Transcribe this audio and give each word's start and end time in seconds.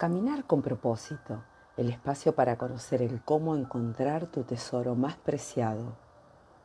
Caminar 0.00 0.46
con 0.46 0.62
propósito, 0.62 1.42
el 1.76 1.90
espacio 1.90 2.34
para 2.34 2.56
conocer 2.56 3.02
el 3.02 3.22
cómo 3.22 3.54
encontrar 3.54 4.28
tu 4.28 4.44
tesoro 4.44 4.94
más 4.94 5.16
preciado, 5.16 5.92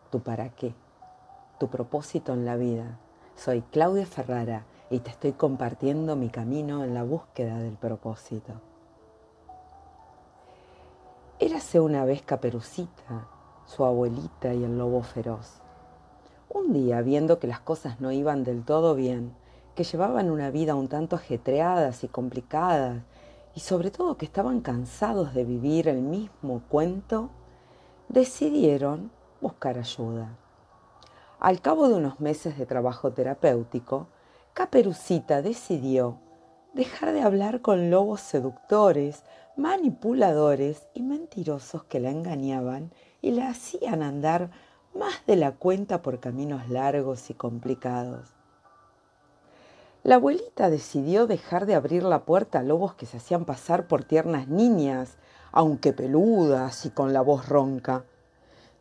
tu 0.10 0.22
para 0.22 0.52
qué, 0.52 0.74
tu 1.60 1.68
propósito 1.68 2.32
en 2.32 2.46
la 2.46 2.56
vida. 2.56 2.98
Soy 3.36 3.62
Claudia 3.62 4.06
Ferrara 4.06 4.64
y 4.90 5.00
te 5.00 5.10
estoy 5.10 5.34
compartiendo 5.34 6.16
mi 6.16 6.30
camino 6.30 6.86
en 6.86 6.94
la 6.94 7.04
búsqueda 7.04 7.58
del 7.58 7.74
propósito. 7.74 8.54
Érase 11.38 11.82
una 11.82 12.06
vez 12.06 12.22
Caperucita, 12.22 13.28
su 13.66 13.84
abuelita 13.84 14.54
y 14.54 14.64
el 14.64 14.78
lobo 14.78 15.04
feroz. 15.04 15.60
Un 16.48 16.72
día, 16.72 17.02
viendo 17.02 17.40
que 17.40 17.48
las 17.48 17.60
cosas 17.60 18.00
no 18.00 18.14
iban 18.14 18.46
del 18.46 18.64
todo 18.64 18.96
bien, 18.96 19.36
que 19.76 19.84
llevaban 19.84 20.32
una 20.32 20.52
vida 20.52 20.74
un 20.74 20.88
tanto 20.88 21.18
ajetreadas 21.18 22.06
y 22.06 22.08
complicadas 22.08 23.04
y 23.56 23.62
sobre 23.62 23.90
todo 23.90 24.18
que 24.18 24.26
estaban 24.26 24.60
cansados 24.60 25.34
de 25.34 25.46
vivir 25.46 25.88
el 25.88 26.02
mismo 26.02 26.62
cuento, 26.68 27.30
decidieron 28.10 29.12
buscar 29.42 29.78
ayuda. 29.78 30.38
Al 31.40 31.62
cabo 31.62 31.88
de 31.88 31.96
unos 31.96 32.20
meses 32.20 32.58
de 32.58 32.66
trabajo 32.66 33.12
terapéutico, 33.14 34.08
Caperucita 34.54 35.42
decidió 35.42 36.20
dejar 36.74 37.14
de 37.14 37.22
hablar 37.22 37.62
con 37.62 37.90
lobos 37.90 38.22
seductores, 38.22 39.24
manipuladores 39.56 40.88
y 40.94 41.02
mentirosos 41.02 41.86
que 41.86 42.00
la 42.00 42.12
engañaban 42.12 42.92
y 43.22 43.32
la 43.32 43.50
hacían 43.50 44.04
andar 44.04 44.52
más 44.94 45.26
de 45.26 45.38
la 45.38 45.54
cuenta 45.54 46.02
por 46.02 46.20
caminos 46.20 46.70
largos 46.70 47.30
y 47.30 47.34
complicados. 47.34 48.34
La 50.06 50.16
abuelita 50.18 50.70
decidió 50.70 51.26
dejar 51.26 51.66
de 51.66 51.74
abrir 51.74 52.04
la 52.04 52.26
puerta 52.26 52.60
a 52.60 52.62
lobos 52.62 52.94
que 52.94 53.08
se 53.08 53.18
hacían 53.18 53.44
pasar 53.44 53.88
por 53.88 54.04
tiernas 54.04 54.48
niñas, 54.48 55.18
aunque 55.52 55.94
peludas 55.94 56.86
y 56.86 56.92
con 56.92 57.12
la 57.12 57.22
voz 57.22 57.50
ronca. 57.50 58.06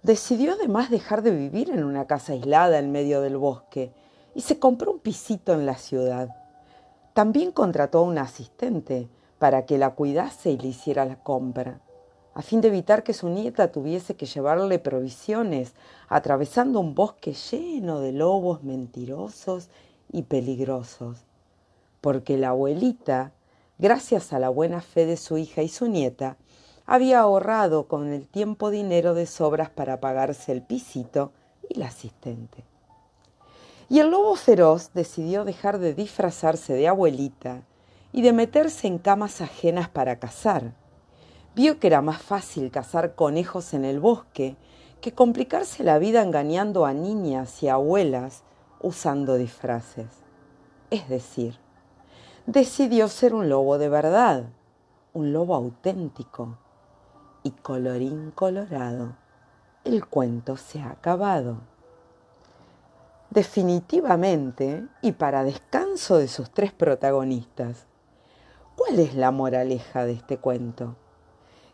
Decidió 0.02 0.52
además 0.52 0.90
dejar 0.90 1.22
de 1.22 1.30
vivir 1.30 1.70
en 1.70 1.82
una 1.82 2.06
casa 2.06 2.34
aislada 2.34 2.78
en 2.78 2.92
medio 2.92 3.22
del 3.22 3.38
bosque 3.38 3.90
y 4.34 4.42
se 4.42 4.58
compró 4.58 4.92
un 4.92 4.98
pisito 4.98 5.54
en 5.54 5.64
la 5.64 5.76
ciudad. 5.76 6.28
También 7.14 7.52
contrató 7.52 8.00
a 8.00 8.02
un 8.02 8.18
asistente 8.18 9.08
para 9.38 9.64
que 9.64 9.78
la 9.78 9.94
cuidase 9.94 10.50
y 10.50 10.58
le 10.58 10.68
hiciera 10.68 11.06
la 11.06 11.16
compra, 11.16 11.80
a 12.34 12.42
fin 12.42 12.60
de 12.60 12.68
evitar 12.68 13.02
que 13.02 13.14
su 13.14 13.30
nieta 13.30 13.72
tuviese 13.72 14.14
que 14.14 14.26
llevarle 14.26 14.78
provisiones 14.78 15.72
atravesando 16.06 16.80
un 16.80 16.94
bosque 16.94 17.32
lleno 17.32 18.00
de 18.00 18.12
lobos 18.12 18.62
mentirosos 18.62 19.70
y 20.14 20.22
peligrosos, 20.22 21.18
porque 22.00 22.38
la 22.38 22.50
abuelita, 22.50 23.32
gracias 23.78 24.32
a 24.32 24.38
la 24.38 24.48
buena 24.48 24.80
fe 24.80 25.06
de 25.06 25.16
su 25.16 25.38
hija 25.38 25.62
y 25.62 25.68
su 25.68 25.88
nieta, 25.88 26.36
había 26.86 27.18
ahorrado 27.18 27.88
con 27.88 28.12
el 28.12 28.28
tiempo 28.28 28.70
dinero 28.70 29.14
de 29.14 29.26
sobras 29.26 29.70
para 29.70 29.98
pagarse 30.00 30.52
el 30.52 30.62
pisito 30.62 31.32
y 31.68 31.80
la 31.80 31.86
asistente. 31.88 32.62
Y 33.88 33.98
el 33.98 34.10
lobo 34.10 34.36
feroz 34.36 34.92
decidió 34.94 35.44
dejar 35.44 35.80
de 35.80 35.94
disfrazarse 35.94 36.74
de 36.74 36.86
abuelita 36.86 37.62
y 38.12 38.22
de 38.22 38.32
meterse 38.32 38.86
en 38.86 38.98
camas 38.98 39.40
ajenas 39.40 39.88
para 39.88 40.20
cazar. 40.20 40.74
Vio 41.56 41.80
que 41.80 41.88
era 41.88 42.02
más 42.02 42.22
fácil 42.22 42.70
cazar 42.70 43.16
conejos 43.16 43.74
en 43.74 43.84
el 43.84 43.98
bosque 43.98 44.56
que 45.00 45.12
complicarse 45.12 45.82
la 45.82 45.98
vida 45.98 46.22
engañando 46.22 46.86
a 46.86 46.94
niñas 46.94 47.64
y 47.64 47.68
abuelas 47.68 48.44
usando 48.84 49.36
disfraces. 49.36 50.06
Es 50.90 51.08
decir, 51.08 51.58
decidió 52.44 53.08
ser 53.08 53.34
un 53.34 53.48
lobo 53.48 53.78
de 53.78 53.88
verdad, 53.88 54.44
un 55.14 55.32
lobo 55.32 55.54
auténtico. 55.54 56.58
Y 57.42 57.50
colorín 57.50 58.30
colorado, 58.30 59.16
el 59.84 60.06
cuento 60.06 60.56
se 60.56 60.80
ha 60.80 60.90
acabado. 60.90 61.58
Definitivamente, 63.30 64.86
y 65.02 65.12
para 65.12 65.44
descanso 65.44 66.18
de 66.18 66.28
sus 66.28 66.50
tres 66.50 66.72
protagonistas, 66.72 67.86
¿cuál 68.76 68.98
es 68.98 69.14
la 69.14 69.30
moraleja 69.30 70.04
de 70.04 70.12
este 70.12 70.38
cuento? 70.38 70.96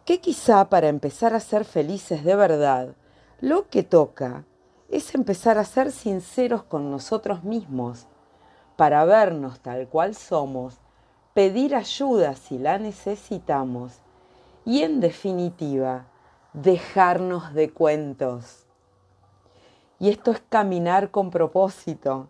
Que 0.04 0.20
quizá 0.20 0.68
para 0.70 0.88
empezar 0.88 1.34
a 1.34 1.40
ser 1.40 1.64
felices 1.64 2.24
de 2.24 2.36
verdad, 2.36 2.94
lo 3.40 3.68
que 3.68 3.82
toca 3.82 4.44
es 4.90 5.14
empezar 5.14 5.58
a 5.58 5.64
ser 5.64 5.92
sinceros 5.92 6.64
con 6.64 6.90
nosotros 6.90 7.44
mismos, 7.44 8.06
para 8.76 9.04
vernos 9.04 9.60
tal 9.60 9.88
cual 9.88 10.14
somos, 10.14 10.78
pedir 11.34 11.74
ayuda 11.74 12.34
si 12.34 12.58
la 12.58 12.78
necesitamos 12.78 14.00
y 14.64 14.82
en 14.82 15.00
definitiva, 15.00 16.06
dejarnos 16.52 17.54
de 17.54 17.70
cuentos. 17.70 18.66
Y 19.98 20.08
esto 20.08 20.30
es 20.32 20.40
caminar 20.48 21.10
con 21.10 21.30
propósito. 21.30 22.28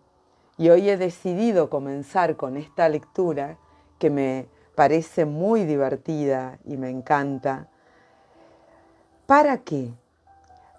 Y 0.57 0.69
hoy 0.69 0.89
he 0.89 0.97
decidido 0.97 1.69
comenzar 1.69 2.35
con 2.35 2.57
esta 2.57 2.87
lectura 2.89 3.57
que 3.97 4.09
me 4.09 4.47
parece 4.75 5.25
muy 5.25 5.63
divertida 5.63 6.59
y 6.65 6.77
me 6.77 6.89
encanta. 6.89 7.69
¿Para 9.25 9.59
qué? 9.59 9.93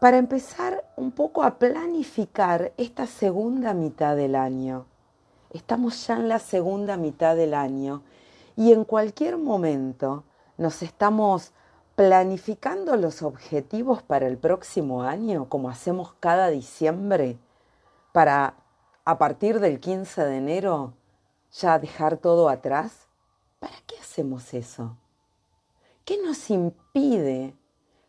Para 0.02 0.18
empezar 0.18 0.84
un 0.96 1.12
poco 1.12 1.44
a 1.44 1.60
planificar 1.60 2.72
esta 2.76 3.06
segunda 3.06 3.72
mitad 3.72 4.16
del 4.16 4.34
año. 4.34 4.84
Estamos 5.50 6.08
ya 6.08 6.16
en 6.16 6.28
la 6.28 6.40
segunda 6.40 6.96
mitad 6.96 7.36
del 7.36 7.54
año 7.54 8.02
y 8.56 8.72
en 8.72 8.82
cualquier 8.82 9.38
momento 9.38 10.24
nos 10.58 10.82
estamos 10.82 11.52
planificando 11.94 12.96
los 12.96 13.22
objetivos 13.22 14.02
para 14.02 14.26
el 14.26 14.38
próximo 14.38 15.04
año, 15.04 15.48
como 15.48 15.70
hacemos 15.70 16.14
cada 16.18 16.48
diciembre, 16.48 17.38
para 18.10 18.54
a 19.04 19.18
partir 19.18 19.60
del 19.60 19.78
15 19.78 20.24
de 20.24 20.36
enero 20.36 20.94
ya 21.52 21.78
dejar 21.78 22.16
todo 22.16 22.48
atrás. 22.48 23.06
¿Para 23.60 23.76
qué 23.86 23.94
hacemos 24.00 24.52
eso? 24.52 24.96
¿Qué 26.04 26.18
nos 26.20 26.50
impide 26.50 27.54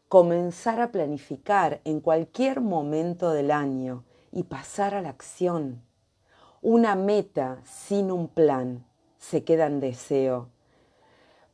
comenzar 0.07 0.79
a 0.79 0.91
planificar 0.91 1.81
en 1.85 1.99
cualquier 1.99 2.61
momento 2.61 3.31
del 3.31 3.51
año 3.51 4.03
y 4.31 4.43
pasar 4.43 4.95
a 4.95 5.01
la 5.01 5.09
acción. 5.09 5.81
Una 6.61 6.95
meta 6.95 7.59
sin 7.65 8.11
un 8.11 8.27
plan 8.27 8.85
se 9.17 9.43
queda 9.43 9.67
en 9.67 9.79
deseo. 9.79 10.49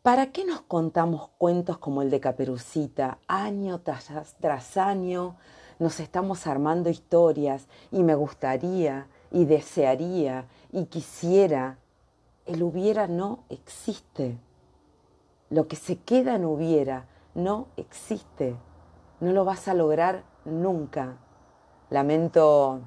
¿Para 0.02 0.32
qué 0.32 0.46
nos 0.46 0.62
contamos 0.62 1.30
cuentos 1.38 1.78
como 1.78 2.02
el 2.02 2.10
de 2.10 2.20
Caperucita? 2.20 3.20
Año 3.28 3.80
tras, 3.82 4.10
tras 4.40 4.78
año 4.78 5.36
nos 5.78 6.00
estamos 6.00 6.48
armando 6.48 6.90
historias 6.90 7.68
y 7.92 8.04
me 8.04 8.16
gustaría 8.16 9.08
y 9.32 9.46
desearía 9.46 10.46
y 10.72 10.86
quisiera. 10.86 11.78
El 12.46 12.64
hubiera 12.64 13.08
no 13.08 13.44
existe. 13.50 14.38
Lo 15.50 15.68
que 15.68 15.76
se 15.76 15.98
queda 15.98 16.36
en 16.36 16.46
hubiera 16.46 17.06
no 17.36 17.68
existe. 17.78 18.56
No 19.20 19.32
lo 19.32 19.46
vas 19.46 19.68
a 19.68 19.74
lograr 19.74 20.24
nunca. 20.46 21.18
Lamento 21.90 22.82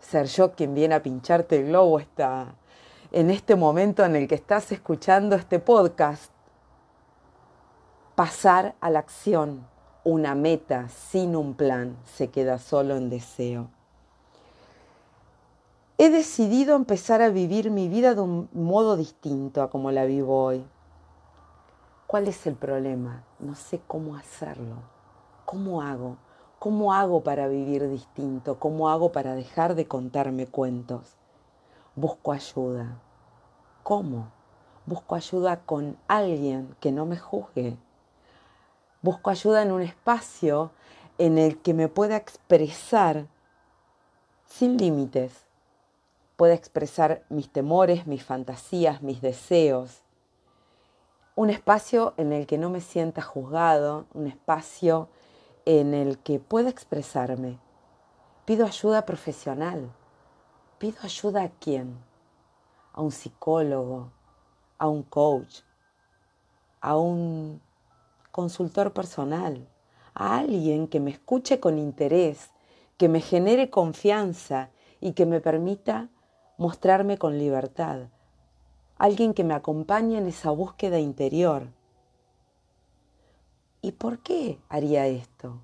ser 0.00 0.26
yo 0.26 0.52
quien 0.52 0.74
viene 0.74 0.94
a 0.94 1.02
pincharte 1.02 1.60
el 1.60 1.66
globo 1.66 1.98
esta, 1.98 2.54
en 3.12 3.30
este 3.30 3.56
momento 3.56 4.04
en 4.04 4.16
el 4.16 4.28
que 4.28 4.34
estás 4.34 4.72
escuchando 4.72 5.36
este 5.36 5.58
podcast. 5.58 6.32
Pasar 8.14 8.74
a 8.80 8.90
la 8.90 8.98
acción, 8.98 9.66
una 10.04 10.34
meta 10.34 10.88
sin 10.88 11.36
un 11.36 11.54
plan, 11.54 11.96
se 12.04 12.28
queda 12.28 12.58
solo 12.58 12.96
en 12.96 13.10
deseo. 13.10 13.68
He 15.98 16.08
decidido 16.08 16.76
empezar 16.76 17.20
a 17.20 17.28
vivir 17.28 17.70
mi 17.70 17.88
vida 17.88 18.14
de 18.14 18.22
un 18.22 18.48
modo 18.52 18.96
distinto 18.96 19.62
a 19.62 19.68
como 19.68 19.90
la 19.90 20.06
vivo 20.06 20.44
hoy. 20.44 20.64
¿Cuál 22.10 22.26
es 22.26 22.44
el 22.48 22.56
problema? 22.56 23.22
No 23.38 23.54
sé 23.54 23.80
cómo 23.86 24.16
hacerlo. 24.16 24.82
¿Cómo 25.44 25.80
hago? 25.80 26.16
¿Cómo 26.58 26.92
hago 26.92 27.22
para 27.22 27.46
vivir 27.46 27.88
distinto? 27.88 28.58
¿Cómo 28.58 28.90
hago 28.90 29.12
para 29.12 29.36
dejar 29.36 29.76
de 29.76 29.86
contarme 29.86 30.48
cuentos? 30.48 31.14
Busco 31.94 32.32
ayuda. 32.32 33.00
¿Cómo? 33.84 34.32
Busco 34.86 35.14
ayuda 35.14 35.60
con 35.60 35.96
alguien 36.08 36.74
que 36.80 36.90
no 36.90 37.06
me 37.06 37.16
juzgue. 37.16 37.76
Busco 39.02 39.30
ayuda 39.30 39.62
en 39.62 39.70
un 39.70 39.82
espacio 39.82 40.72
en 41.16 41.38
el 41.38 41.62
que 41.62 41.74
me 41.74 41.86
pueda 41.86 42.16
expresar 42.16 43.28
sin 44.46 44.78
límites. 44.78 45.44
Pueda 46.36 46.54
expresar 46.54 47.22
mis 47.28 47.48
temores, 47.48 48.08
mis 48.08 48.24
fantasías, 48.24 49.00
mis 49.00 49.20
deseos 49.20 50.02
un 51.40 51.48
espacio 51.48 52.12
en 52.18 52.34
el 52.34 52.46
que 52.46 52.58
no 52.58 52.68
me 52.68 52.82
sienta 52.82 53.22
juzgado, 53.22 54.04
un 54.12 54.26
espacio 54.26 55.08
en 55.64 55.94
el 55.94 56.18
que 56.18 56.38
pueda 56.38 56.68
expresarme. 56.68 57.58
Pido 58.44 58.66
ayuda 58.66 59.06
profesional. 59.06 59.90
Pido 60.76 60.98
ayuda 61.02 61.44
a 61.44 61.48
quién? 61.48 61.96
A 62.92 63.00
un 63.00 63.10
psicólogo, 63.10 64.12
a 64.76 64.86
un 64.88 65.02
coach, 65.02 65.62
a 66.82 66.98
un 66.98 67.62
consultor 68.32 68.92
personal, 68.92 69.66
a 70.12 70.40
alguien 70.40 70.88
que 70.88 71.00
me 71.00 71.10
escuche 71.10 71.58
con 71.58 71.78
interés, 71.78 72.50
que 72.98 73.08
me 73.08 73.22
genere 73.22 73.70
confianza 73.70 74.68
y 75.00 75.12
que 75.14 75.24
me 75.24 75.40
permita 75.40 76.10
mostrarme 76.58 77.16
con 77.16 77.38
libertad, 77.38 78.08
alguien 79.00 79.32
que 79.32 79.44
me 79.44 79.54
acompañe 79.54 80.18
en 80.18 80.26
esa 80.26 80.50
búsqueda 80.50 80.98
interior. 80.98 81.68
¿Y 83.80 83.92
por 83.92 84.18
qué 84.18 84.58
haría 84.68 85.06
esto? 85.06 85.62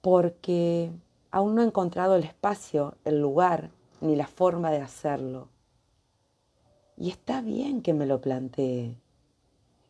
Porque 0.00 0.92
aún 1.32 1.56
no 1.56 1.62
he 1.62 1.66
encontrado 1.66 2.14
el 2.14 2.22
espacio, 2.22 2.94
el 3.04 3.20
lugar 3.20 3.70
ni 4.00 4.14
la 4.14 4.28
forma 4.28 4.70
de 4.70 4.80
hacerlo. 4.80 5.48
Y 6.96 7.10
está 7.10 7.40
bien 7.40 7.82
que 7.82 7.92
me 7.92 8.06
lo 8.06 8.20
plantee. 8.20 8.94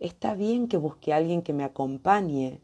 Está 0.00 0.32
bien 0.32 0.68
que 0.68 0.78
busque 0.78 1.12
a 1.12 1.16
alguien 1.16 1.42
que 1.42 1.52
me 1.52 1.64
acompañe 1.64 2.62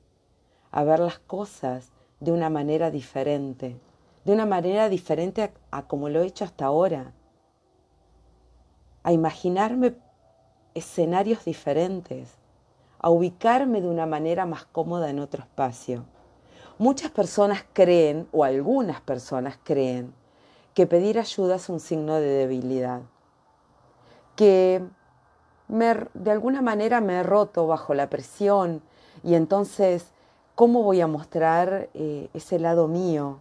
a 0.71 0.83
ver 0.83 1.01
las 1.01 1.19
cosas 1.19 1.93
de 2.21 2.33
una 2.33 2.49
manera 2.49 2.91
diferente, 2.91 3.77
de 4.25 4.33
una 4.33 4.47
manera 4.47 4.89
diferente 4.89 5.53
a, 5.71 5.87
como 5.89 6.09
lo 6.09 6.23
he 6.23 6.27
hecho 6.27 6.47
hasta 6.47 6.65
ahora, 6.65 7.13
a 9.05 9.13
imaginarme 9.13 9.95
escenarios 10.75 11.45
diferentes, 11.45 12.35
a 12.99 13.11
ubicarme 13.11 13.81
de 13.81 13.89
una 13.89 14.07
manera 14.07 14.47
más 14.47 14.65
cómoda 14.65 15.11
en 15.11 15.21
otro 15.21 15.43
espacio. 15.43 16.05
Muchas 16.79 17.11
personas 17.11 17.65
creen, 17.73 18.27
o 18.33 18.43
algunas 18.43 19.01
personas 19.01 19.59
creen, 19.63 20.13
que 20.73 20.87
pedir 20.87 21.21
ayuda 21.21 21.57
es 21.57 21.69
un 21.69 21.79
signo 21.79 22.17
de 22.17 22.27
debilidad, 22.27 23.03
que 24.35 24.83
de 25.69 26.31
alguna 26.31 26.63
manera 26.63 27.01
me 27.01 27.15
he 27.15 27.23
roto 27.23 27.67
bajo 27.67 27.95
la 27.95 28.11
presión 28.11 28.83
y 29.23 29.35
entonces, 29.35 30.13
¿cómo 30.55 30.83
voy 30.83 31.01
a 31.01 31.07
mostrar 31.07 31.89
eh, 31.95 32.29
ese 32.35 32.59
lado 32.59 32.89
mío? 32.89 33.39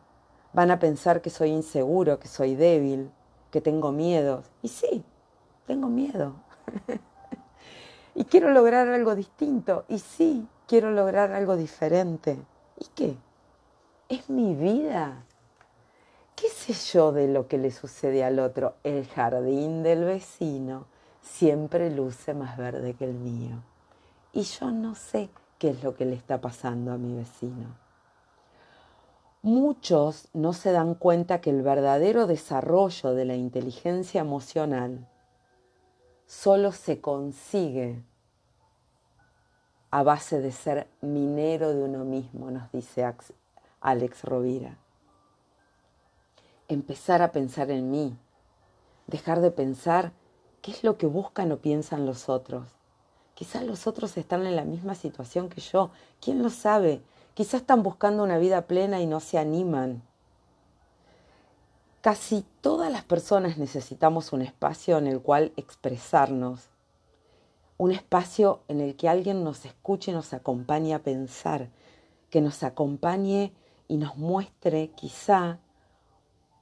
Van 0.53 0.71
a 0.71 0.79
pensar 0.79 1.21
que 1.21 1.29
soy 1.29 1.49
inseguro, 1.49 2.19
que 2.19 2.27
soy 2.27 2.55
débil, 2.55 3.11
que 3.49 3.61
tengo 3.61 3.91
miedo. 3.91 4.43
Y 4.61 4.67
sí, 4.67 5.03
tengo 5.65 5.87
miedo. 5.87 6.35
y 8.15 8.25
quiero 8.25 8.51
lograr 8.51 8.87
algo 8.87 9.15
distinto. 9.15 9.85
Y 9.87 9.99
sí, 9.99 10.47
quiero 10.67 10.91
lograr 10.91 11.31
algo 11.31 11.55
diferente. 11.55 12.37
¿Y 12.79 12.85
qué? 12.95 13.15
Es 14.09 14.29
mi 14.29 14.55
vida. 14.55 15.23
¿Qué 16.35 16.49
sé 16.49 16.73
yo 16.73 17.11
de 17.11 17.27
lo 17.27 17.47
que 17.47 17.57
le 17.57 17.71
sucede 17.71 18.23
al 18.23 18.39
otro? 18.39 18.75
El 18.83 19.07
jardín 19.07 19.83
del 19.83 20.03
vecino 20.03 20.85
siempre 21.21 21.89
luce 21.89 22.33
más 22.33 22.57
verde 22.57 22.95
que 22.95 23.05
el 23.05 23.13
mío. 23.13 23.63
Y 24.33 24.41
yo 24.43 24.71
no 24.71 24.95
sé 24.95 25.29
qué 25.59 25.69
es 25.69 25.83
lo 25.83 25.95
que 25.95 26.05
le 26.05 26.15
está 26.15 26.41
pasando 26.41 26.91
a 26.91 26.97
mi 26.97 27.15
vecino. 27.15 27.77
Muchos 29.43 30.29
no 30.33 30.53
se 30.53 30.71
dan 30.71 30.95
cuenta 30.95 31.41
que 31.41 31.49
el 31.49 31.61
verdadero 31.61 32.27
desarrollo 32.27 33.13
de 33.13 33.25
la 33.25 33.35
inteligencia 33.35 34.21
emocional 34.21 35.07
solo 36.33 36.71
se 36.71 36.99
consigue 36.99 38.01
a 39.91 40.01
base 40.03 40.41
de 40.41 40.51
ser 40.51 40.87
minero 40.99 41.73
de 41.73 41.83
uno 41.83 42.03
mismo, 42.03 42.49
nos 42.49 42.71
dice 42.71 43.05
Alex 43.79 44.23
Rovira. 44.23 44.77
Empezar 46.67 47.21
a 47.21 47.31
pensar 47.31 47.69
en 47.69 47.91
mí, 47.91 48.17
dejar 49.05 49.41
de 49.41 49.51
pensar 49.51 50.11
qué 50.61 50.71
es 50.71 50.83
lo 50.83 50.97
que 50.97 51.05
buscan 51.05 51.51
o 51.51 51.57
piensan 51.57 52.05
los 52.05 52.27
otros. 52.29 52.67
Quizás 53.35 53.63
los 53.63 53.85
otros 53.85 54.17
están 54.17 54.45
en 54.47 54.55
la 54.55 54.65
misma 54.65 54.95
situación 54.95 55.49
que 55.49 55.61
yo, 55.61 55.91
¿quién 56.19 56.41
lo 56.41 56.49
sabe? 56.49 57.01
Quizás 57.35 57.61
están 57.61 57.83
buscando 57.83 58.23
una 58.23 58.39
vida 58.39 58.63
plena 58.63 58.99
y 59.01 59.05
no 59.05 59.19
se 59.19 59.37
animan. 59.37 60.01
Casi 62.03 62.43
todas 62.59 62.91
las 62.91 63.05
personas 63.05 63.57
necesitamos 63.57 64.33
un 64.33 64.41
espacio 64.41 64.97
en 64.97 65.07
el 65.07 65.21
cual 65.21 65.53
expresarnos, 65.55 66.67
un 67.77 67.93
espacio 67.93 68.59
en 68.67 68.81
el 68.81 68.97
que 68.97 69.07
alguien 69.07 69.45
nos 69.45 69.63
escuche 69.63 70.11
y 70.11 70.13
nos 70.13 70.33
acompañe 70.33 70.93
a 70.93 71.01
pensar, 71.01 71.69
que 72.29 72.41
nos 72.41 72.61
acompañe 72.63 73.53
y 73.87 73.95
nos 73.95 74.17
muestre 74.17 74.89
quizá 74.89 75.59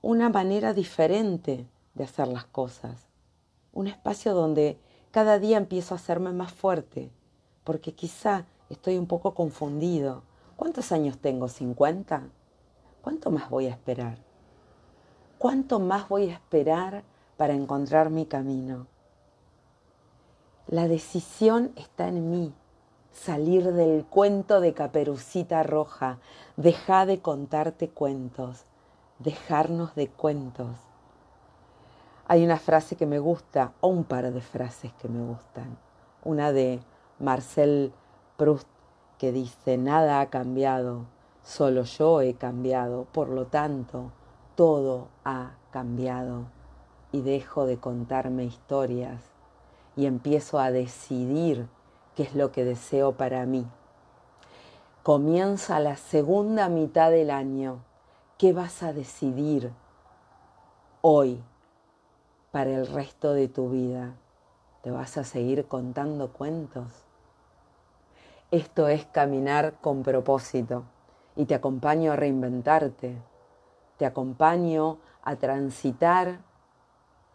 una 0.03 0.29
manera 0.29 0.75
diferente 0.75 1.67
de 1.95 2.03
hacer 2.03 2.27
las 2.27 2.45
cosas. 2.45 3.07
Un 3.73 3.87
espacio 3.87 4.35
donde 4.35 4.77
cada 5.09 5.39
día 5.39 5.57
empiezo 5.57 5.95
a 5.95 5.97
hacerme 5.97 6.33
más 6.33 6.53
fuerte, 6.53 7.09
porque 7.63 7.95
quizá 7.95 8.45
estoy 8.69 8.99
un 8.99 9.07
poco 9.07 9.33
confundido. 9.33 10.21
¿Cuántos 10.55 10.91
años 10.91 11.17
tengo? 11.17 11.47
¿50? 11.47 12.29
¿Cuánto 13.01 13.31
más 13.31 13.49
voy 13.49 13.65
a 13.65 13.71
esperar? 13.71 14.30
¿Cuánto 15.41 15.79
más 15.79 16.07
voy 16.07 16.29
a 16.29 16.33
esperar 16.33 17.01
para 17.35 17.55
encontrar 17.55 18.11
mi 18.11 18.27
camino? 18.27 18.85
La 20.67 20.87
decisión 20.87 21.71
está 21.77 22.09
en 22.09 22.29
mí. 22.29 22.53
Salir 23.11 23.73
del 23.73 24.05
cuento 24.05 24.61
de 24.61 24.75
caperucita 24.75 25.63
roja. 25.63 26.19
Deja 26.57 27.07
de 27.07 27.21
contarte 27.21 27.89
cuentos 27.89 28.65
dejarnos 29.17 29.95
de 29.95 30.09
cuentos. 30.09 30.77
Hay 32.27 32.45
una 32.45 32.57
frase 32.57 32.95
que 32.95 33.07
me 33.07 33.17
gusta, 33.17 33.73
o 33.81 33.87
un 33.87 34.03
par 34.03 34.31
de 34.31 34.41
frases 34.41 34.93
que 34.93 35.07
me 35.07 35.25
gustan. 35.25 35.75
Una 36.23 36.51
de 36.51 36.81
Marcel 37.17 37.93
Proust 38.37 38.67
que 39.17 39.31
dice, 39.31 39.79
nada 39.79 40.21
ha 40.21 40.29
cambiado, 40.29 41.05
solo 41.43 41.81
yo 41.81 42.21
he 42.21 42.35
cambiado, 42.35 43.05
por 43.11 43.29
lo 43.29 43.47
tanto, 43.47 44.11
todo 44.61 45.07
ha 45.25 45.53
cambiado. 45.71 46.45
Y 47.11 47.21
dejo 47.21 47.65
de 47.65 47.77
contarme 47.77 48.43
historias 48.43 49.19
y 49.95 50.05
empiezo 50.05 50.59
a 50.59 50.69
decidir 50.69 51.67
qué 52.15 52.21
es 52.21 52.35
lo 52.35 52.51
que 52.51 52.63
deseo 52.63 53.13
para 53.13 53.43
mí. 53.47 53.65
Comienza 55.01 55.79
la 55.79 55.95
segunda 55.95 56.69
mitad 56.69 57.09
del 57.09 57.31
año 57.31 57.79
¿Qué 58.37 58.53
vas 58.53 58.83
a 58.83 58.93
decidir 58.93 59.71
hoy 61.01 61.43
para 62.51 62.69
el 62.69 62.85
resto 62.85 63.33
de 63.33 63.47
tu 63.47 63.71
vida? 63.71 64.13
¿Te 64.83 64.91
vas 64.91 65.17
a 65.17 65.23
seguir 65.23 65.65
contando 65.65 66.33
cuentos? 66.33 66.85
Esto 68.51 68.87
es 68.89 69.07
caminar 69.07 69.73
con 69.81 70.03
propósito 70.03 70.83
y 71.35 71.45
te 71.45 71.55
acompaño 71.55 72.11
a 72.11 72.15
reinventarte, 72.15 73.30
te 74.01 74.07
acompaño 74.07 74.97
a 75.21 75.35
transitar 75.35 76.39